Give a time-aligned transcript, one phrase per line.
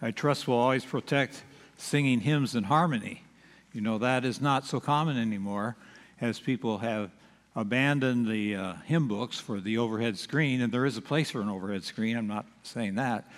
[0.00, 1.42] I trust will always protect
[1.78, 3.22] singing hymns in harmony.
[3.72, 5.76] You know, that is not so common anymore
[6.20, 7.10] as people have
[7.54, 11.40] abandoned the uh, hymn books for the overhead screen, and there is a place for
[11.40, 13.30] an overhead screen, I'm not saying that,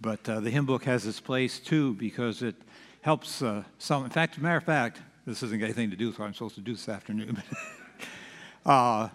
[0.00, 2.54] but uh, the hymn book has its place too because it
[3.02, 4.04] helps uh, some.
[4.04, 6.34] In fact, as a matter of fact, this isn't anything to do with what I'm
[6.34, 7.42] supposed to do this afternoon.
[8.66, 9.08] uh,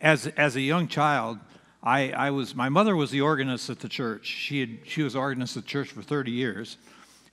[0.00, 1.38] as, as a young child,
[1.84, 4.26] I, I was, my mother was the organist at the church.
[4.26, 6.78] She, had, she was organist at the church for 30 years.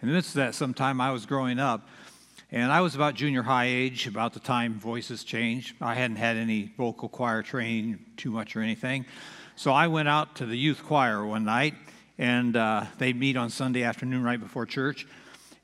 [0.02, 1.88] In the midst of that, sometime I was growing up,
[2.52, 5.76] and I was about junior high age, about the time voices changed.
[5.80, 9.06] I hadn't had any vocal choir training too much or anything.
[9.56, 11.76] So I went out to the youth choir one night,
[12.18, 15.08] and uh, they'd meet on Sunday afternoon right before church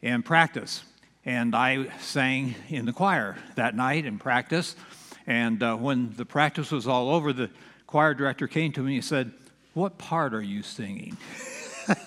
[0.01, 0.81] and practice.
[1.25, 4.77] And I sang in the choir that night and practice.
[5.25, 7.49] And uh, when the practice was all over, the
[7.87, 9.31] choir director came to me and said,
[9.73, 11.17] What part are you singing?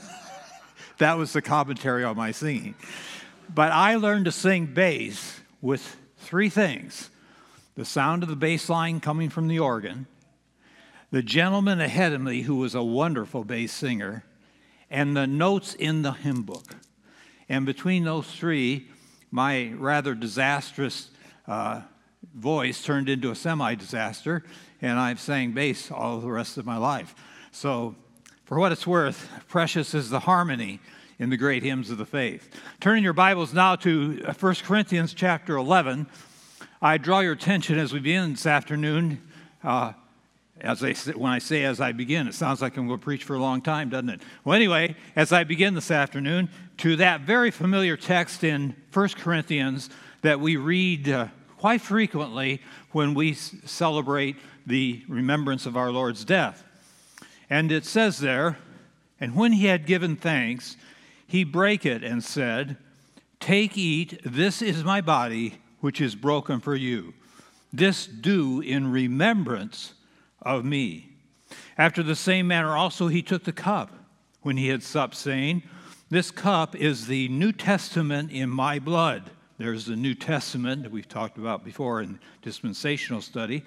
[0.99, 2.75] that was the commentary on my singing.
[3.53, 7.11] But I learned to sing bass with three things
[7.75, 10.07] the sound of the bass line coming from the organ,
[11.11, 14.23] the gentleman ahead of me who was a wonderful bass singer,
[14.91, 16.77] and the notes in the hymn book.
[17.49, 18.89] And between those three,
[19.31, 21.11] my rather disastrous
[21.47, 21.83] uh,
[22.35, 24.45] voice turned into a semi disaster,
[24.83, 27.15] and I've sang bass all the rest of my life.
[27.53, 27.95] So,
[28.45, 30.81] for what it's worth, precious is the harmony
[31.19, 32.49] in the great hymns of the faith.
[32.81, 36.07] Turning your Bibles now to 1 Corinthians chapter 11.
[36.83, 39.23] I draw your attention as we begin this afternoon.
[39.63, 39.93] Uh,
[40.61, 43.25] as I, when I say as I begin, it sounds like I'm going to preach
[43.25, 44.23] for a long time, doesn't it?
[44.45, 49.91] Well, anyway, as I begin this afternoon, to that very familiar text in 1 Corinthians
[50.23, 51.29] that we read uh,
[51.61, 52.59] quite frequently
[52.93, 54.35] when we celebrate
[54.67, 56.65] the remembrance of our Lord's death.
[57.51, 58.57] And it says there,
[59.21, 60.79] and when he had given thanks,
[61.27, 62.79] he brake it and said,
[63.41, 67.13] Take, eat, this is my body, which is broken for you.
[67.75, 69.93] This do in remembrance
[70.41, 71.11] of me.
[71.77, 73.93] After the same manner also he took the cup
[74.41, 75.63] when he had supped, saying,
[76.09, 79.31] This cup is the New Testament in my blood.
[79.61, 83.63] There's the New Testament that we've talked about before in dispensational study.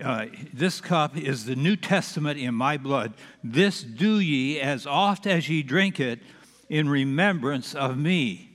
[0.00, 3.14] Uh, this cup is the New Testament in my blood.
[3.42, 6.20] This do ye as oft as ye drink it
[6.68, 8.52] in remembrance of me.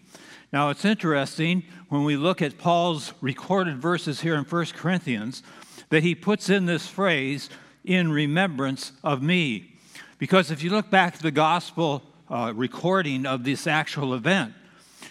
[0.53, 5.43] Now it's interesting when we look at Paul's recorded verses here in 1 Corinthians
[5.89, 7.49] that he puts in this phrase,
[7.83, 9.75] in remembrance of me.
[10.19, 14.53] Because if you look back to the gospel uh, recording of this actual event,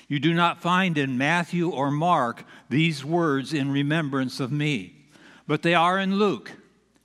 [0.09, 4.95] you do not find in Matthew or Mark these words in remembrance of me,
[5.47, 6.53] but they are in Luke.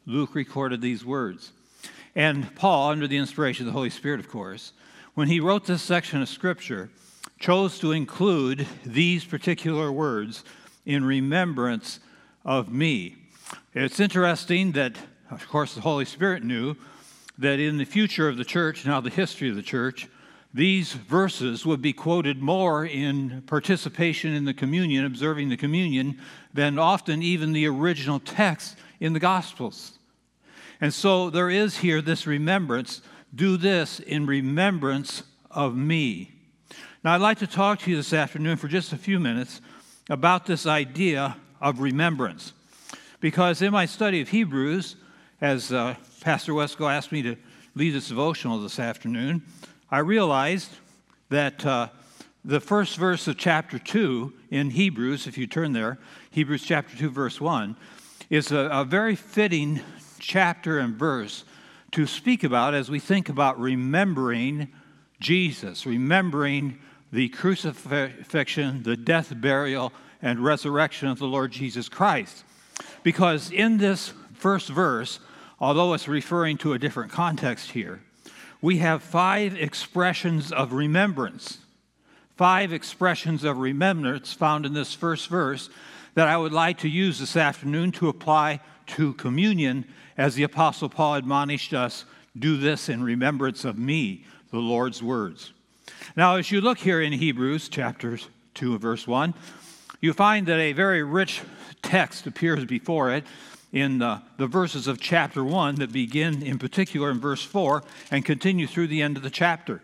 [0.05, 1.51] Luke recorded these words.
[2.15, 4.73] And Paul, under the inspiration of the Holy Spirit, of course,
[5.13, 6.89] when he wrote this section of Scripture,
[7.39, 10.43] chose to include these particular words
[10.85, 11.99] in remembrance
[12.43, 13.15] of me.
[13.73, 14.97] It's interesting that,
[15.29, 16.75] of course, the Holy Spirit knew
[17.37, 20.07] that in the future of the church, now the history of the church,
[20.53, 26.19] these verses would be quoted more in participation in the communion, observing the communion,
[26.53, 29.99] than often even the original text in the Gospels.
[30.81, 33.01] And so there is here this remembrance
[33.35, 35.21] do this in remembrance
[35.51, 36.31] of me.
[37.03, 39.61] Now, I'd like to talk to you this afternoon for just a few minutes
[40.09, 42.53] about this idea of remembrance.
[43.19, 44.95] Because in my study of Hebrews,
[45.41, 47.35] as uh, Pastor Wesco asked me to
[47.75, 49.43] lead this devotional this afternoon,
[49.91, 50.69] I realized
[51.29, 51.87] that uh,
[52.45, 55.97] the first verse of chapter 2 in Hebrews, if you turn there,
[56.29, 57.75] Hebrews chapter 2, verse 1,
[58.29, 59.81] is a, a very fitting
[60.19, 61.43] chapter and verse
[61.93, 64.67] to speak about as we think about remembering
[65.19, 66.77] Jesus, remembering
[67.11, 69.91] the crucifixion, the death, burial,
[70.21, 72.43] and resurrection of the Lord Jesus Christ.
[73.01, 75.19] Because in this first verse,
[75.59, 78.03] although it's referring to a different context here,
[78.61, 81.59] we have five expressions of remembrance.
[82.35, 85.69] Five expressions of remembrance found in this first verse
[86.15, 89.85] that I would like to use this afternoon to apply to communion
[90.17, 92.05] as the Apostle Paul admonished us
[92.37, 95.53] do this in remembrance of me, the Lord's words.
[96.15, 98.19] Now, as you look here in Hebrews chapter
[98.55, 99.33] 2, verse 1,
[100.01, 101.41] you find that a very rich
[101.81, 103.25] text appears before it
[103.71, 108.25] in the, the verses of chapter 1 that begin in particular in verse 4 and
[108.25, 109.81] continue through the end of the chapter.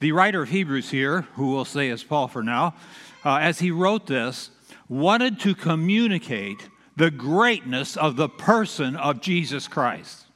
[0.00, 2.74] The writer of Hebrews here, who we'll say is Paul for now,
[3.24, 4.50] uh, as he wrote this,
[4.88, 10.26] wanted to communicate the greatness of the person of Jesus Christ.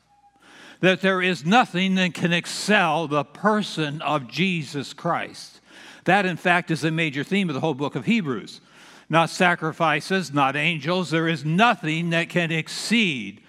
[0.81, 5.61] that there is nothing that can excel the person of Jesus Christ.
[6.05, 8.61] That, in fact, is a major theme of the whole book of Hebrews.
[9.11, 11.11] Not sacrifices, not angels.
[11.11, 13.43] There is nothing that can exceed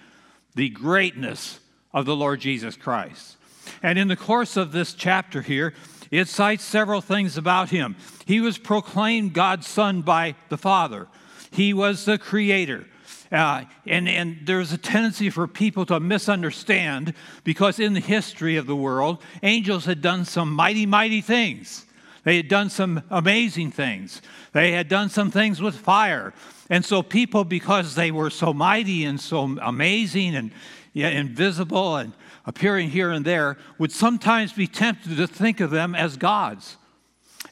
[0.54, 1.60] the greatness
[1.92, 3.36] of the Lord Jesus Christ.
[3.82, 5.74] And in the course of this chapter here,
[6.10, 7.96] it cites several things about him.
[8.26, 11.08] He was proclaimed God's Son by the Father,
[11.50, 12.86] he was the Creator.
[13.32, 17.14] Uh, and, and there's a tendency for people to misunderstand
[17.44, 21.86] because in the history of the world, angels had done some mighty, mighty things.
[22.24, 24.20] They had done some amazing things.
[24.52, 26.32] They had done some things with fire.
[26.68, 30.52] And so people, because they were so mighty and so amazing and
[30.92, 32.12] yeah, invisible and
[32.46, 36.76] appearing here and there, would sometimes be tempted to think of them as gods.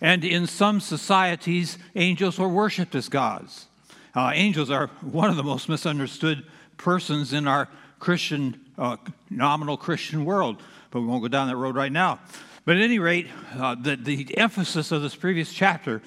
[0.01, 3.67] And in some societies, angels were worshiped as gods.
[4.15, 6.45] Uh, angels are one of the most misunderstood
[6.77, 7.69] persons in our
[7.99, 8.97] Christian, uh,
[9.31, 12.21] nominal Christian world, but we won't go down that road right now.
[12.69, 13.29] But at any rate,
[13.59, 16.03] uh, the, the emphasis of this previous chapter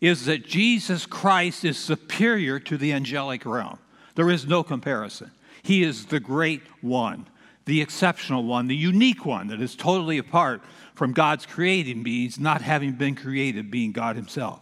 [0.00, 3.78] is that Jesus Christ is superior to the angelic realm.
[4.16, 5.30] There is no comparison.
[5.62, 7.28] He is the great one,
[7.64, 10.62] the exceptional one, the unique one that is totally apart
[10.96, 14.60] from God's creating beings, not having been created, being God Himself.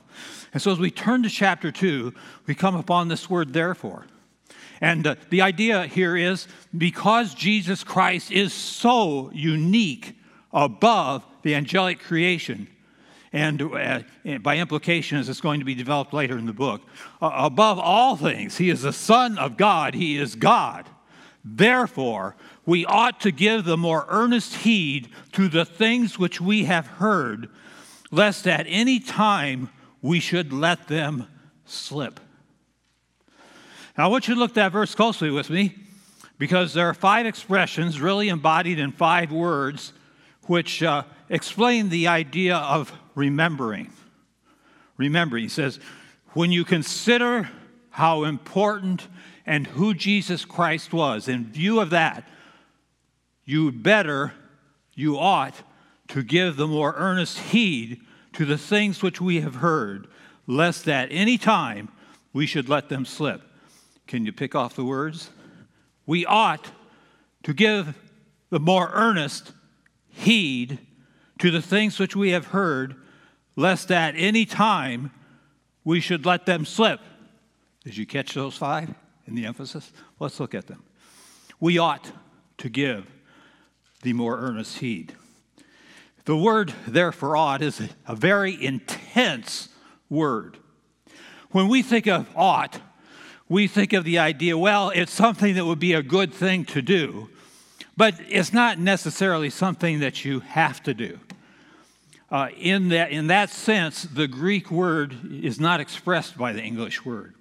[0.52, 2.12] And so as we turn to chapter 2,
[2.46, 4.04] we come upon this word, therefore.
[4.82, 6.46] And uh, the idea here is
[6.76, 10.14] because Jesus Christ is so unique
[10.52, 12.68] above the angelic creation,
[13.32, 14.00] and uh,
[14.40, 16.82] by implication, as it's going to be developed later in the book,
[17.20, 20.88] uh, above all things, he is the Son of God, he is God.
[21.44, 22.36] Therefore,
[22.66, 27.48] we ought to give the more earnest heed to the things which we have heard,
[28.10, 29.70] lest at any time
[30.02, 31.26] we should let them
[31.64, 32.20] slip.
[33.96, 35.74] Now, I want you to look at that verse closely with me
[36.38, 39.92] because there are five expressions really embodied in five words
[40.48, 43.92] which uh, explain the idea of remembering.
[44.96, 45.78] Remembering, he says,
[46.32, 47.48] when you consider
[47.90, 49.06] how important
[49.46, 52.28] and who Jesus Christ was, in view of that,
[53.44, 54.32] you better,
[54.94, 55.54] you ought
[56.08, 58.00] to give the more earnest heed
[58.34, 60.06] to the things which we have heard,
[60.46, 61.88] lest at any time
[62.32, 63.42] we should let them slip.
[64.06, 65.30] Can you pick off the words?
[66.06, 66.70] We ought
[67.42, 67.94] to give
[68.50, 69.52] the more earnest
[70.18, 70.78] heed
[71.38, 72.96] to the things which we have heard,
[73.56, 75.12] lest at any time
[75.84, 77.00] we should let them slip.
[77.84, 78.92] Did you catch those five
[79.26, 79.92] in the emphasis?
[80.18, 80.82] Let's look at them.
[81.60, 82.10] We ought
[82.58, 83.06] to give
[84.02, 85.14] the more earnest heed.
[86.24, 89.68] The word therefore ought is a very intense
[90.10, 90.58] word.
[91.52, 92.80] When we think of ought,
[93.48, 96.82] we think of the idea, well, it's something that would be a good thing to
[96.82, 97.30] do,
[97.98, 101.18] but it's not necessarily something that you have to do.
[102.30, 107.04] Uh, in, that, in that sense, the Greek word is not expressed by the English
[107.04, 107.34] word.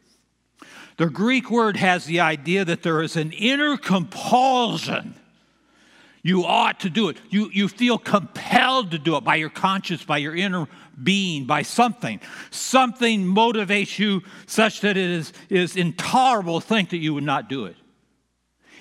[0.98, 5.14] The Greek word has the idea that there is an inner compulsion.
[6.24, 7.18] You ought to do it.
[7.30, 10.68] You, you feel compelled to do it by your conscience, by your inner
[11.04, 12.20] being, by something.
[12.50, 17.48] Something motivates you such that it is, is intolerable to think that you would not
[17.48, 17.76] do it.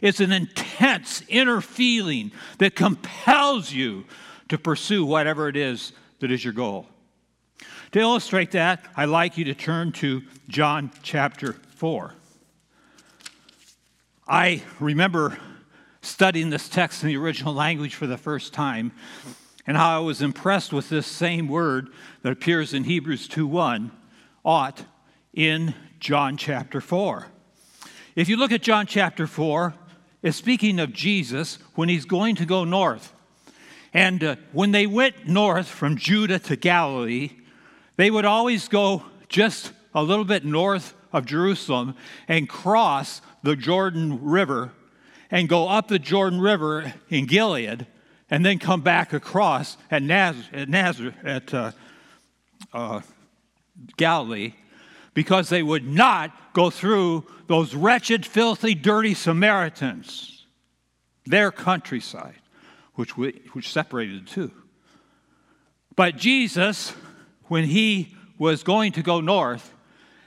[0.00, 4.04] It's an intense inner feeling that compels you
[4.48, 6.86] to pursue whatever it is that is your goal.
[7.92, 12.14] To illustrate that, I'd like you to turn to John chapter 4.
[14.28, 15.38] I remember
[16.02, 18.92] studying this text in the original language for the first time
[19.66, 21.88] and how I was impressed with this same word
[22.22, 23.90] that appears in Hebrews 2:1,
[24.44, 24.84] ought,
[25.32, 27.28] in John chapter 4.
[28.14, 29.74] If you look at John chapter 4,
[30.26, 33.12] it's speaking of Jesus when he's going to go north.
[33.94, 37.30] And uh, when they went north from Judah to Galilee,
[37.94, 41.94] they would always go just a little bit north of Jerusalem
[42.26, 44.72] and cross the Jordan River
[45.30, 47.86] and go up the Jordan River in Gilead
[48.28, 51.70] and then come back across at Nazareth, at, Nazareth, at uh,
[52.72, 53.00] uh,
[53.96, 54.54] Galilee
[55.16, 60.44] because they would not go through those wretched, filthy, dirty Samaritans,
[61.24, 62.34] their countryside
[62.96, 64.50] which, we, which separated the two.
[65.96, 66.90] But Jesus,
[67.44, 69.72] when he was going to go north,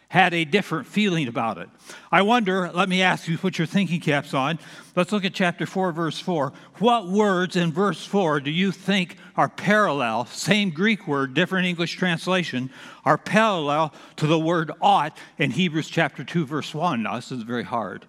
[0.10, 1.70] had a different feeling about it.
[2.12, 4.60] I wonder, let me ask you put your thinking caps on.
[4.96, 6.52] Let's look at chapter 4, verse 4.
[6.80, 11.96] What words in verse 4 do you think are parallel, same Greek word, different English
[11.96, 12.72] translation,
[13.06, 17.04] are parallel to the word ought in Hebrews chapter 2, verse 1?
[17.04, 18.06] Now, this is very hard.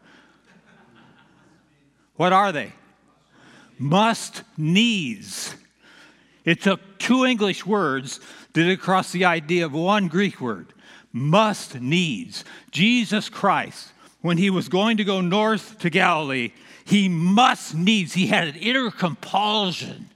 [2.17, 2.73] What are they?
[3.81, 5.57] must needs.
[6.45, 8.21] It took two English words
[8.53, 10.75] to get across the idea of one Greek word
[11.13, 12.45] must needs.
[12.71, 16.53] Jesus Christ, when he was going to go north to Galilee,
[16.85, 20.11] he must needs, he had an inner compulsion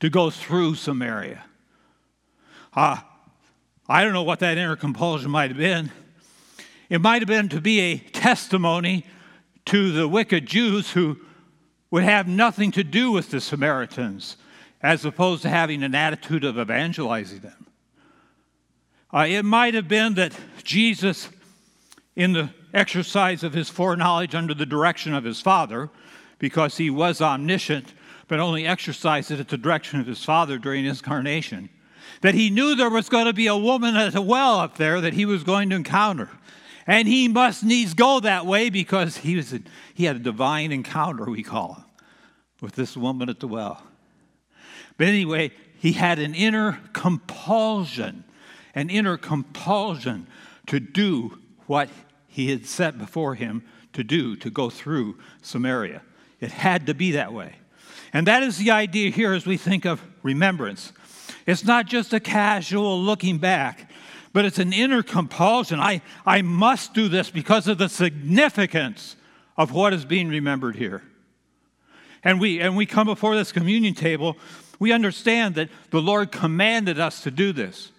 [0.00, 1.44] to go through Samaria.
[2.74, 2.98] Uh,
[3.88, 5.90] I don't know what that inner compulsion might have been.
[6.88, 9.04] It might have been to be a testimony
[9.66, 11.18] to the wicked Jews who
[11.90, 14.36] would have nothing to do with the Samaritans,
[14.82, 17.66] as opposed to having an attitude of evangelizing them.
[19.12, 20.32] Uh, it might have been that
[20.64, 21.28] Jesus,
[22.14, 25.88] in the exercise of his foreknowledge under the direction of his Father,
[26.38, 27.94] because he was omniscient,
[28.28, 31.70] but only exercised it at the direction of his Father during his incarnation,
[32.20, 35.00] that he knew there was going to be a woman at a well up there
[35.00, 36.30] that he was going to encounter.
[36.86, 39.60] And he must needs go that way because he, was a,
[39.94, 41.84] he had a divine encounter, we call him,
[42.60, 43.82] with this woman at the well.
[44.96, 48.24] But anyway, he had an inner compulsion,
[48.74, 50.26] an inner compulsion
[50.66, 51.88] to do what
[52.26, 56.02] he had set before him to do, to go through Samaria.
[56.40, 57.56] It had to be that way.
[58.12, 60.92] And that is the idea here as we think of remembrance.
[61.46, 63.90] It's not just a casual looking back,
[64.32, 65.80] but it's an inner compulsion.
[65.80, 69.16] I, I must do this because of the significance
[69.56, 71.02] of what is being remembered here.
[72.22, 74.36] And we, and we come before this communion table,
[74.78, 77.90] we understand that the Lord commanded us to do this.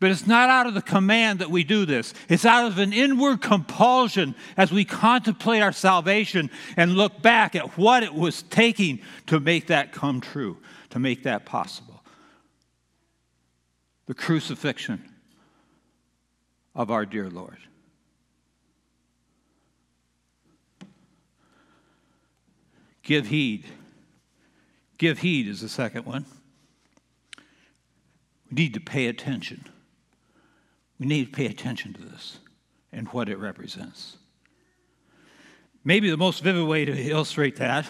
[0.00, 2.14] But it's not out of the command that we do this.
[2.28, 7.76] It's out of an inward compulsion as we contemplate our salvation and look back at
[7.76, 10.58] what it was taking to make that come true,
[10.90, 12.04] to make that possible.
[14.06, 15.12] The crucifixion
[16.76, 17.58] of our dear Lord.
[23.02, 23.64] Give heed.
[24.96, 26.24] Give heed is the second one.
[28.48, 29.67] We need to pay attention.
[30.98, 32.38] We need to pay attention to this
[32.92, 34.16] and what it represents.
[35.84, 37.86] Maybe the most vivid way to illustrate that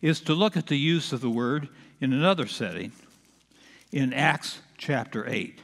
[0.00, 1.68] is to look at the use of the word
[2.00, 2.92] in another setting
[3.92, 5.60] in Acts chapter 8.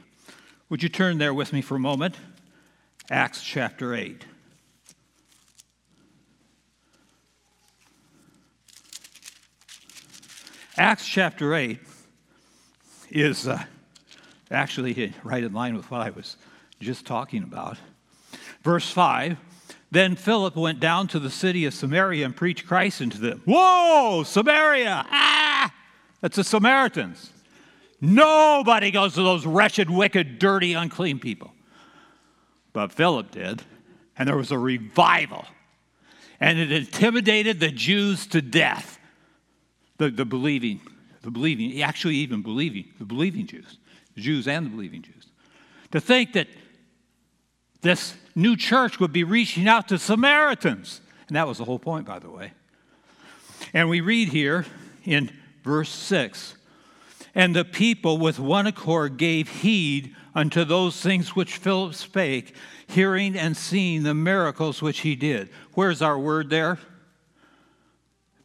[0.69, 2.15] Would you turn there with me for a moment?
[3.09, 4.25] Acts chapter 8.
[10.77, 11.79] Acts chapter 8
[13.09, 13.63] is uh,
[14.51, 16.35] actually right in line with what I was
[16.85, 17.77] just talking about.
[18.63, 19.37] Verse 5
[19.91, 23.41] Then Philip went down to the city of Samaria and preached Christ unto them.
[23.45, 25.05] Whoa, Samaria!
[25.09, 25.73] Ah!
[26.21, 27.31] That's the Samaritans.
[28.01, 31.53] Nobody goes to those wretched, wicked, dirty, unclean people.
[32.73, 33.63] But Philip did,
[34.17, 35.45] and there was a revival.
[36.39, 38.99] And it intimidated the Jews to death.
[39.97, 40.81] The, the believing,
[41.21, 43.77] the believing, actually even believing, the believing Jews,
[44.13, 45.27] the Jews and the believing Jews.
[45.91, 46.47] To think that
[47.85, 51.01] this new church would be reaching out to Samaritans.
[51.27, 52.51] And that was the whole point, by the way.
[53.73, 54.65] And we read here
[55.03, 55.31] in
[55.63, 56.55] verse 6
[57.35, 62.55] And the people with one accord gave heed unto those things which Philip spake,
[62.87, 65.49] hearing and seeing the miracles which he did.
[65.75, 66.79] Where's our word there?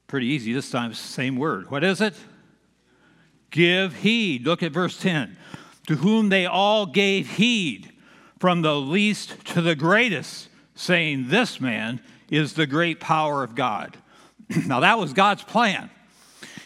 [0.07, 1.71] Pretty easy this time, same word.
[1.71, 2.15] What is it?
[3.51, 4.45] Give heed.
[4.45, 5.37] Look at verse 10.
[5.87, 7.90] To whom they all gave heed
[8.41, 13.97] from the least to the greatest, saying, This man is the great power of God.
[14.67, 15.91] now, that was God's plan.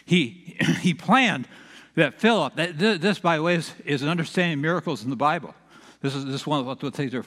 [0.05, 1.47] He, he planned
[1.95, 5.53] that Philip, that, this, by the way, is, is an understanding miracles in the Bible.
[6.01, 7.25] This is, this is one of the things are.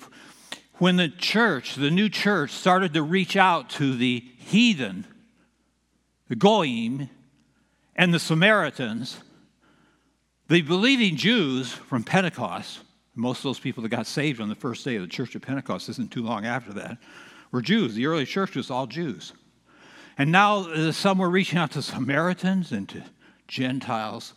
[0.78, 5.06] When the church, the new church, started to reach out to the heathen,
[6.28, 7.10] the Goyim,
[7.96, 9.18] and the Samaritans,
[10.48, 12.80] the believing Jews from Pentecost
[13.18, 15.42] most of those people that got saved on the first day of the Church of
[15.42, 16.98] Pentecost isn't too long after that
[17.50, 17.94] were Jews.
[17.94, 19.32] The early church was all Jews.
[20.16, 23.04] And now uh, some were reaching out to Samaritans and to
[23.46, 24.34] Gentiles.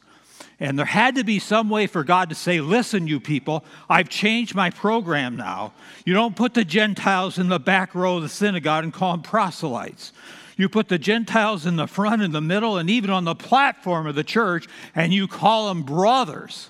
[0.60, 4.10] And there had to be some way for God to say, Listen, you people, I've
[4.10, 5.74] changed my program now.
[6.06, 9.22] You don't put the Gentiles in the back row of the synagogue and call them
[9.22, 10.14] proselytes.
[10.58, 14.06] You put the Gentiles in the front, in the middle, and even on the platform
[14.06, 16.70] of the church, and you call them brothers.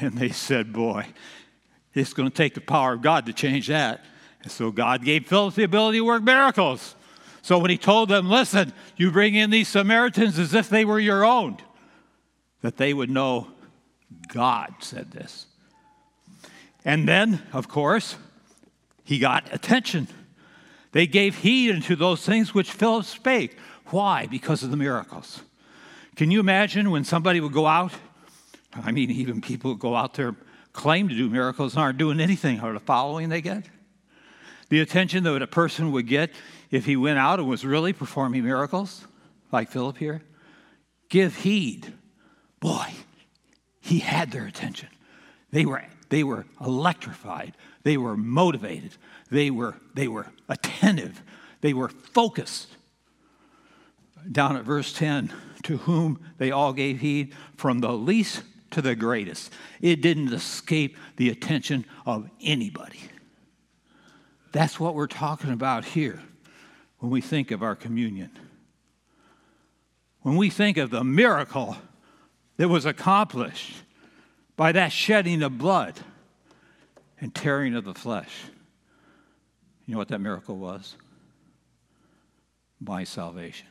[0.00, 1.06] And they said, Boy,
[1.94, 4.04] it's going to take the power of God to change that.
[4.42, 6.94] And so God gave Philip the ability to work miracles.
[7.42, 11.00] So when he told them, Listen, you bring in these Samaritans as if they were
[11.00, 11.58] your own,
[12.62, 13.48] that they would know
[14.28, 15.46] God said this.
[16.84, 18.16] And then, of course,
[19.04, 20.08] he got attention.
[20.92, 23.56] They gave heed unto those things which Philip spake.
[23.86, 24.26] Why?
[24.26, 25.42] Because of the miracles.
[26.16, 27.92] Can you imagine when somebody would go out?
[28.72, 30.34] I mean, even people who go out there
[30.72, 32.60] claim to do miracles and aren't doing anything.
[32.60, 33.64] Or the following they get?
[34.68, 36.30] The attention that a person would get
[36.70, 39.04] if he went out and was really performing miracles,
[39.50, 40.22] like Philip here.
[41.08, 41.92] Give heed.
[42.60, 42.86] Boy,
[43.80, 44.88] he had their attention.
[45.50, 47.54] They were, they were electrified.
[47.82, 48.92] They were motivated.
[49.30, 51.22] They were, they were attentive.
[51.60, 52.76] They were focused.
[54.30, 55.32] Down at verse 10,
[55.64, 59.52] to whom they all gave heed, from the least to the greatest.
[59.80, 63.00] It didn't escape the attention of anybody.
[64.52, 66.20] That's what we're talking about here
[66.98, 68.30] when we think of our communion.
[70.22, 71.76] When we think of the miracle
[72.56, 73.74] that was accomplished
[74.56, 75.98] by that shedding of blood
[77.20, 78.44] and tearing of the flesh.
[79.86, 80.96] You know what that miracle was?
[82.80, 83.66] My salvation.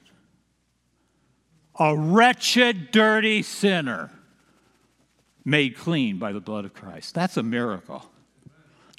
[1.79, 4.11] A wretched, dirty sinner
[5.49, 7.15] made clean by the blood of Christ.
[7.15, 8.05] That's a miracle.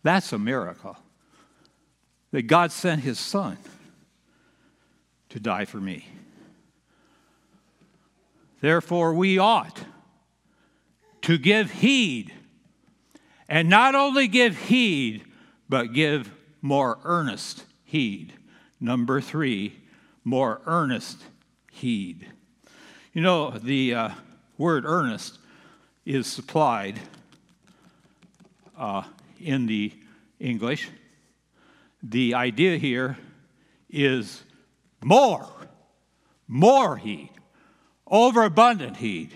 [0.03, 0.97] That's a miracle.
[2.33, 3.57] That God sent his son
[5.29, 6.09] to die for me.
[8.61, 9.85] Therefore, we ought
[11.23, 12.33] to give heed,
[13.49, 15.25] and not only give heed,
[15.69, 16.31] but give
[16.61, 18.33] more earnest heed.
[18.81, 19.75] Number three,
[20.25, 21.23] more earnest
[21.71, 22.27] heed.
[23.13, 24.11] You know, the uh,
[24.59, 25.40] word earnest
[26.15, 26.99] is supplied
[28.77, 29.05] uh,
[29.41, 29.93] in the
[30.41, 30.89] English.
[32.03, 33.17] The idea here
[33.89, 34.43] is
[35.05, 35.47] more,
[36.49, 37.31] more heed,
[38.09, 39.31] overabundant heed.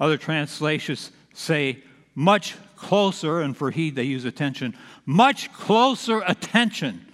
[0.00, 1.84] Other translations say
[2.16, 7.06] much closer, and for heed they use attention, much closer attention,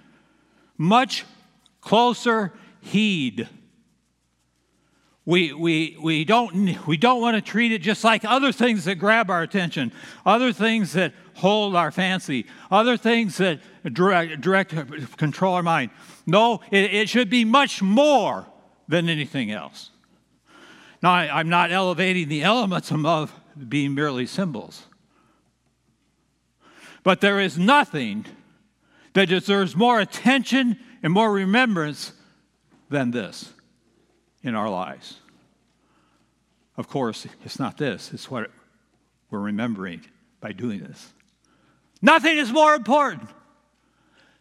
[0.79, 1.25] much
[1.79, 3.47] closer heed.
[5.29, 8.95] We, we, we, don't, we don't want to treat it just like other things that
[8.95, 9.91] grab our attention,
[10.25, 13.59] other things that hold our fancy, other things that
[13.93, 14.73] direct, direct
[15.17, 15.91] control our mind.
[16.25, 18.47] No, it, it should be much more
[18.87, 19.91] than anything else.
[21.03, 23.31] Now, I, am not elevating the elements above
[23.67, 24.87] being merely symbols.
[27.03, 28.25] But there is nothing
[29.13, 32.13] that deserves more attention and more remembrance
[32.89, 33.53] than this
[34.43, 35.19] in our lives.
[36.79, 38.49] Of course, it's not this, it's what
[39.29, 40.05] we're remembering
[40.39, 41.11] by doing this.
[42.01, 43.29] Nothing is more important.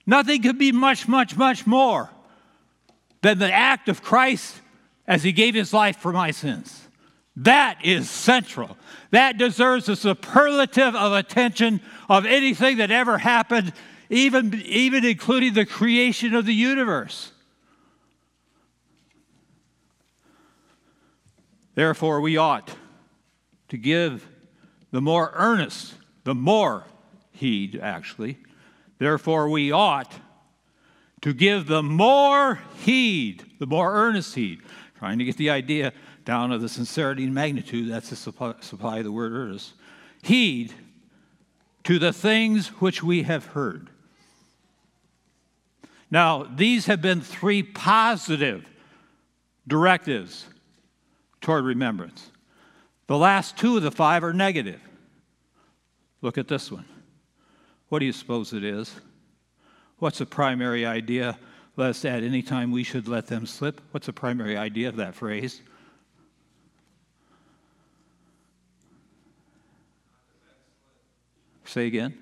[0.07, 2.09] Nothing could be much, much, much more
[3.23, 4.55] than the act of Christ
[5.05, 6.87] as he gave his life for my sins.
[7.35, 8.79] That is central.
[9.11, 13.73] That deserves a superlative of attention of anything that ever happened,
[14.11, 17.33] even, even including the creation of the universe.
[21.79, 22.73] Therefore, we ought
[23.69, 24.27] to give
[24.91, 26.83] the more earnest, the more
[27.31, 28.37] heed, actually.
[28.99, 30.13] Therefore, we ought
[31.21, 34.61] to give the more heed, the more earnest heed
[34.99, 35.93] trying to get the idea
[36.25, 37.89] down of the sincerity and magnitude.
[37.89, 39.75] That's the supply, supply of the word earnest.
[40.21, 40.75] Heed
[41.85, 43.89] to the things which we have heard.
[46.11, 48.69] Now, these have been three positive
[49.69, 50.47] directives
[51.41, 52.31] toward remembrance.
[53.07, 54.81] The last two of the five are negative.
[56.21, 56.85] Look at this one.
[57.89, 58.95] What do you suppose it is?
[59.99, 61.39] What's the primary idea
[61.79, 63.81] lest at any time we should let them slip.
[63.93, 65.63] What's the primary idea of that phrase?
[71.65, 72.19] Say again.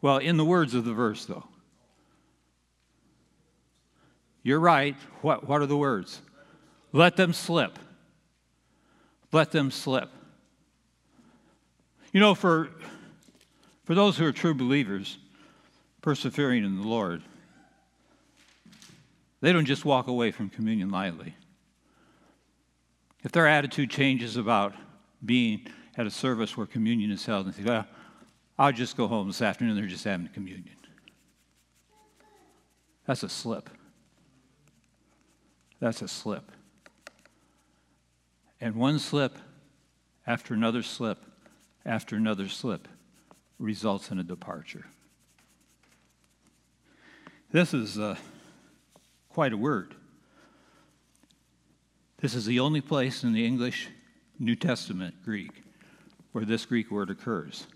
[0.00, 1.44] Well, in the words of the verse, though.
[4.42, 4.96] You're right.
[5.20, 6.20] What, what are the words?
[6.92, 7.78] Let them slip.
[9.32, 10.10] Let them slip.
[12.12, 12.68] You know, for,
[13.84, 15.16] for those who are true believers,
[16.02, 17.22] persevering in the Lord.
[19.40, 21.34] They don't just walk away from communion lightly.
[23.24, 24.74] If their attitude changes about
[25.24, 27.86] being at a service where communion is held and say, well,
[28.58, 30.76] I'll just go home this afternoon, they're just having communion.
[33.06, 33.70] That's a slip.
[35.80, 36.50] That's a slip.
[38.62, 39.36] And one slip
[40.24, 41.18] after another slip
[41.84, 42.86] after another slip
[43.58, 44.86] results in a departure.
[47.50, 48.14] This is uh,
[49.28, 49.96] quite a word.
[52.18, 53.88] This is the only place in the English
[54.38, 55.64] New Testament Greek
[56.30, 57.66] where this Greek word occurs.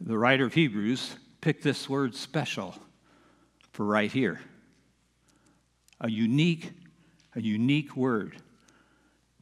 [0.00, 2.74] The writer of Hebrews picked this word special
[3.72, 4.40] for right here.
[6.00, 6.72] A unique,
[7.36, 8.38] a unique word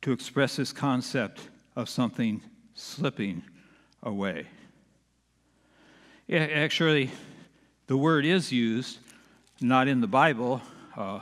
[0.02, 1.40] to express this concept
[1.76, 2.40] of something
[2.74, 3.42] slipping
[4.02, 4.46] away.
[6.30, 7.10] Actually,
[7.86, 8.98] the word is used
[9.60, 10.60] not in the Bible,
[10.96, 11.20] uh,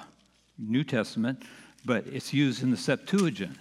[0.58, 1.42] New Testament,
[1.84, 3.56] but it's used in the Septuagint.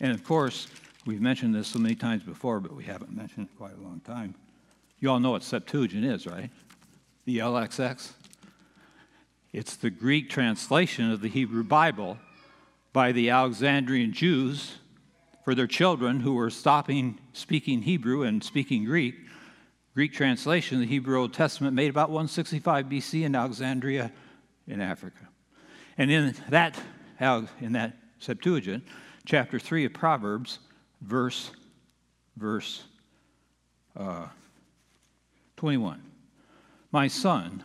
[0.00, 0.68] And of course,
[1.04, 4.00] we've mentioned this so many times before, but we haven't mentioned it quite a long
[4.00, 4.34] time.
[5.00, 6.50] You all know what Septuagint is, right?
[7.24, 8.12] The LXX.
[9.52, 12.18] It's the Greek translation of the Hebrew Bible
[12.98, 14.74] by the Alexandrian Jews
[15.44, 19.14] for their children who were stopping speaking Hebrew and speaking Greek.
[19.94, 24.10] Greek translation the Hebrew Old Testament made about 165 BC in Alexandria
[24.66, 25.28] in Africa.
[25.96, 26.76] And in that,
[27.60, 28.82] in that Septuagint,
[29.24, 30.58] chapter 3 of Proverbs,
[31.00, 31.52] verse,
[32.36, 32.82] verse
[33.96, 34.26] uh,
[35.56, 36.02] 21.
[36.90, 37.62] My son,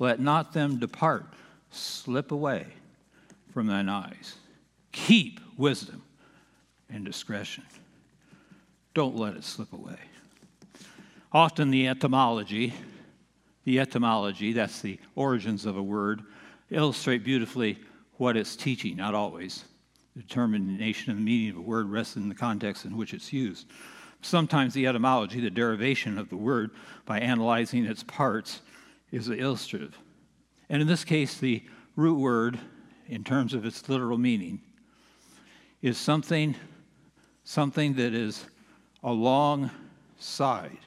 [0.00, 1.32] let not them depart,
[1.70, 2.66] slip away
[3.52, 4.36] from thine eyes.
[4.92, 6.02] Keep wisdom
[6.90, 7.64] and discretion.
[8.94, 9.98] Don't let it slip away.
[11.32, 12.74] Often the etymology,
[13.64, 16.22] the etymology, that's the origins of a word,
[16.70, 17.78] illustrate beautifully
[18.14, 19.64] what it's teaching, not always.
[20.14, 23.32] The determination of the meaning of a word rests in the context in which it's
[23.32, 23.66] used.
[24.20, 26.70] Sometimes the etymology, the derivation of the word,
[27.06, 28.60] by analyzing its parts,
[29.10, 29.98] is illustrative.
[30.68, 31.62] And in this case, the
[31.96, 32.58] root word,
[33.08, 34.60] in terms of its literal meaning,
[35.80, 36.54] is something,
[37.44, 38.44] something that is
[39.02, 40.78] alongside.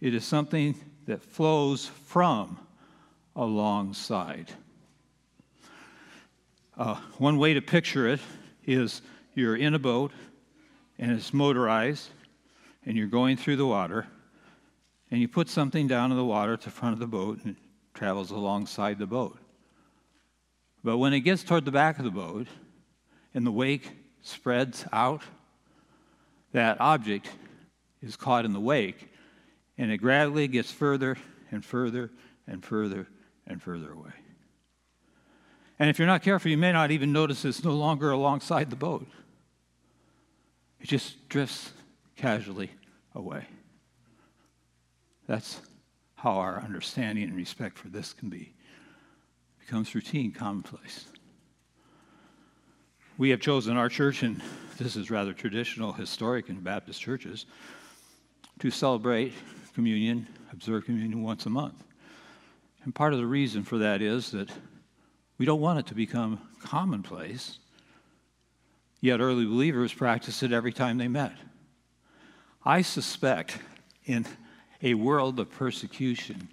[0.00, 0.74] It is something
[1.06, 2.58] that flows from
[3.34, 4.50] alongside.
[6.76, 8.20] Uh, one way to picture it
[8.64, 9.02] is
[9.34, 10.12] you're in a boat
[10.98, 12.08] and it's motorized
[12.86, 14.06] and you're going through the water
[15.10, 17.56] and you put something down in the water at the front of the boat and
[17.56, 17.62] it
[17.94, 19.38] travels alongside the boat.
[20.84, 22.48] But when it gets toward the back of the boat
[23.34, 23.90] and the wake
[24.22, 25.22] spreads out,
[26.52, 27.30] that object
[28.02, 29.08] is caught in the wake
[29.78, 31.16] and it gradually gets further
[31.50, 32.10] and further
[32.46, 33.06] and further
[33.46, 34.12] and further away.
[35.78, 38.76] And if you're not careful, you may not even notice it's no longer alongside the
[38.76, 39.06] boat.
[40.80, 41.72] It just drifts
[42.16, 42.70] casually
[43.14, 43.46] away.
[45.26, 45.60] That's
[46.14, 48.54] how our understanding and respect for this can be.
[49.64, 51.06] Becomes routine, commonplace.
[53.16, 54.42] We have chosen our church, and
[54.76, 57.46] this is rather traditional, historic in Baptist churches,
[58.58, 59.32] to celebrate
[59.74, 61.84] communion, observe communion once a month.
[62.84, 64.50] And part of the reason for that is that
[65.38, 67.58] we don't want it to become commonplace,
[69.00, 71.36] yet early believers practiced it every time they met.
[72.64, 73.58] I suspect
[74.04, 74.26] in
[74.82, 76.48] a world of persecution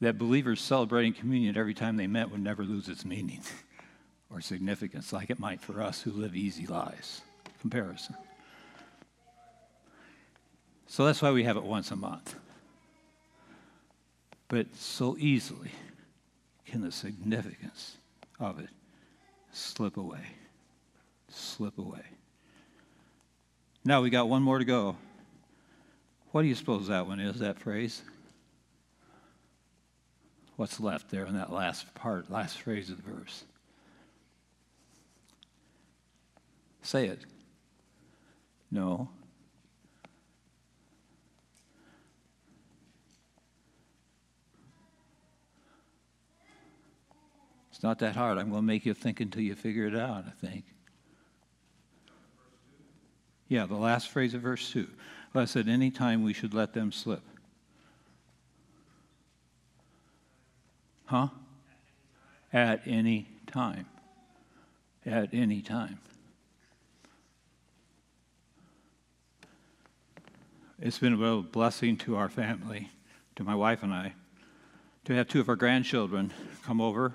[0.00, 3.42] that believers celebrating communion every time they met would never lose its meaning
[4.30, 7.22] or significance like it might for us who live easy lives.
[7.60, 8.16] Comparison.
[10.86, 12.34] So that's why we have it once a month.
[14.48, 15.70] But so easily
[16.66, 17.96] can the significance
[18.40, 18.70] of it
[19.52, 20.24] slip away.
[21.28, 22.02] Slip away.
[23.84, 24.96] Now we got one more to go.
[26.32, 28.02] What do you suppose that one is, that phrase?
[30.60, 33.44] What's left there in that last part, last phrase of the verse?
[36.82, 37.20] Say it.
[38.70, 39.08] No.
[47.70, 48.36] It's not that hard.
[48.36, 50.66] I'm going to make you think until you figure it out, I think.
[53.48, 54.86] Yeah, the last phrase of verse 2.
[55.32, 57.22] Lest at any time we should let them slip.
[61.10, 61.26] Huh?
[62.52, 63.86] At any time.
[65.04, 65.98] At any time.
[70.78, 72.90] It's been a real blessing to our family,
[73.34, 74.12] to my wife and I,
[75.06, 76.32] to have two of our grandchildren
[76.64, 77.12] come over,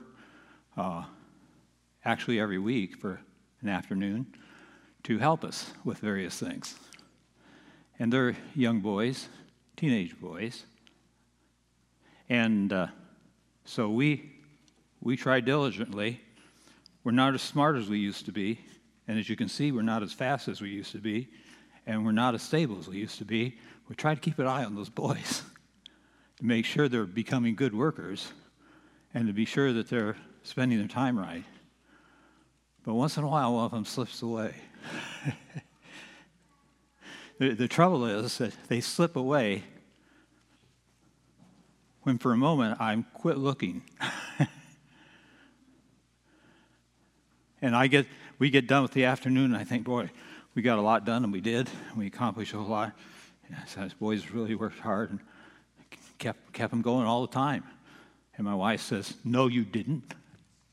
[0.75, 1.05] uh,
[2.03, 3.21] actually every week for
[3.61, 4.25] an afternoon
[5.03, 6.75] to help us with various things.
[7.97, 9.29] And they're young boys,
[9.77, 10.65] teenage boys.
[12.27, 12.87] And uh,
[13.65, 14.31] so we,
[15.01, 16.21] we try diligently.
[17.03, 18.59] We're not as smart as we used to be.
[19.07, 21.27] And as you can see, we're not as fast as we used to be.
[21.87, 23.57] And we're not as stable as we used to be.
[23.89, 25.41] We try to keep an eye on those boys
[26.37, 28.31] to make sure they're becoming good workers
[29.15, 31.43] and to be sure that they're spending their time right.
[32.83, 34.53] But once in a while, one of them slips away.
[37.39, 39.63] the, the trouble is that they slip away
[42.05, 43.81] when for a moment I'm quit looking.
[47.61, 48.05] and I get,
[48.37, 50.11] we get done with the afternoon, and I think, boy,
[50.53, 51.67] we got a lot done, and we did.
[51.97, 52.93] We accomplished a whole lot.
[53.49, 55.19] Yeah, so those boys really worked hard and
[56.19, 57.63] kept, kept them going all the time.
[58.37, 60.13] And my wife says, No, you didn't.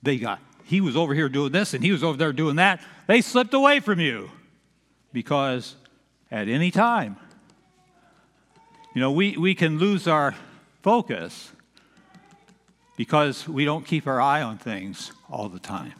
[0.03, 2.83] They got, he was over here doing this, and he was over there doing that.
[3.07, 4.31] They slipped away from you
[5.15, 5.77] because
[6.31, 7.17] at any time,
[8.95, 10.35] you know, we, we can lose our
[10.83, 11.53] focus
[12.97, 15.95] because we don't keep our eye on things all the time.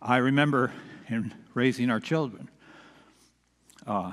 [0.00, 0.72] I remember
[1.08, 2.50] in raising our children,
[3.86, 4.12] uh,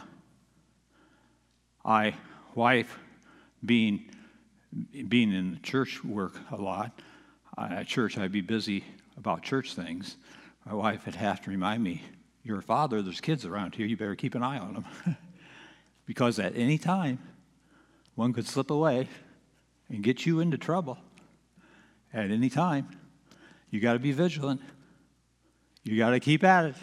[1.84, 2.15] I,
[2.55, 2.97] wife
[3.65, 4.10] being,
[5.07, 6.97] being in church work a lot,
[7.57, 8.86] I, at church I'd be busy
[9.17, 10.15] about church things.
[10.65, 12.01] My wife would have to remind me,
[12.43, 14.86] You're a father, there's kids around here, you better keep an eye on them.
[16.05, 17.19] because at any time,
[18.15, 19.08] one could slip away
[19.89, 20.97] and get you into trouble.
[22.13, 22.89] At any time,
[23.69, 24.62] you got to be vigilant.
[25.84, 26.76] You got to keep at it.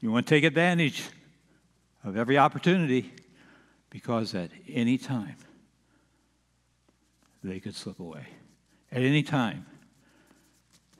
[0.00, 1.04] You want to take advantage
[2.04, 3.12] of every opportunity
[3.90, 5.36] because at any time
[7.42, 8.26] they could slip away.
[8.92, 9.66] At any time,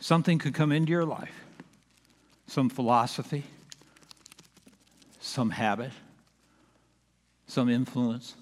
[0.01, 1.35] something could come into your life
[2.47, 3.45] some philosophy,
[5.21, 5.93] some habit,
[7.47, 8.35] some influence.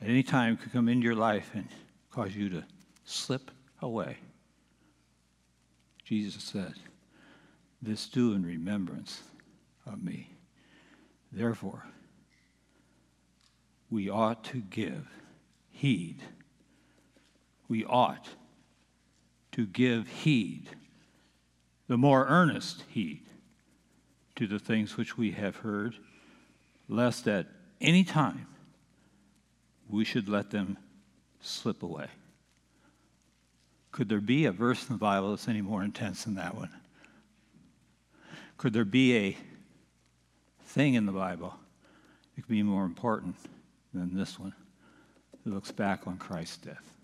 [0.00, 1.68] At any time could come into your life and
[2.10, 2.64] cause you to
[3.04, 3.50] slip
[3.82, 4.16] away.
[6.04, 6.74] Jesus said,
[7.82, 9.22] This do in remembrance
[9.86, 10.30] of me.
[11.30, 11.86] Therefore,
[13.90, 15.06] we ought to give
[15.70, 16.22] heed.
[17.68, 18.28] We ought
[19.52, 20.68] to give heed,
[21.88, 23.22] the more earnest heed,
[24.36, 25.96] to the things which we have heard,
[26.88, 27.46] lest at
[27.80, 28.46] any time
[29.90, 30.78] we should let them
[31.40, 32.06] slip away.
[33.92, 36.70] Could there be a verse in the Bible that's any more intense than that one?
[38.56, 39.36] Could there be a
[40.64, 41.54] thing in the Bible
[42.36, 43.34] that could be more important
[43.92, 44.54] than this one
[45.44, 46.94] that looks back on Christ's death?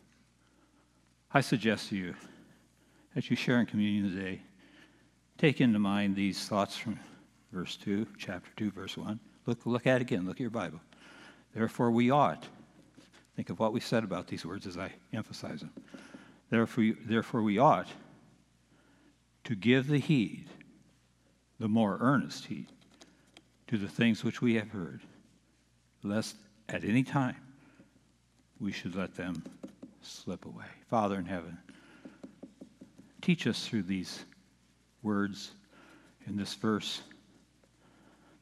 [1.32, 2.14] I suggest to you,
[3.16, 4.42] as you share in communion today,
[5.38, 6.98] take into mind these thoughts from
[7.52, 9.18] verse 2, chapter 2, verse 1.
[9.46, 10.26] Look, look at it again.
[10.26, 10.80] Look at your Bible.
[11.54, 12.46] Therefore, we ought.
[13.36, 15.72] Think of what we said about these words as I emphasize them.
[16.48, 17.88] Therefore, therefore we ought
[19.44, 20.46] to give the heed,
[21.60, 22.72] the more earnest heed,
[23.66, 25.02] to the things which we have heard,
[26.02, 26.36] lest
[26.68, 27.36] at any time
[28.58, 29.42] we should let them
[30.00, 30.64] slip away.
[30.88, 31.58] Father in heaven,
[33.20, 34.24] teach us through these
[35.02, 35.50] words
[36.26, 37.02] in this verse.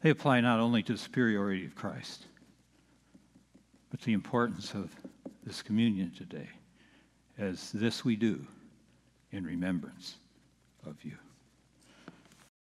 [0.02, 2.26] They apply not only to the superiority of Christ,
[3.94, 4.90] but the importance of
[5.46, 6.48] this communion today
[7.38, 8.44] as this we do
[9.30, 10.16] in remembrance
[10.84, 11.16] of you.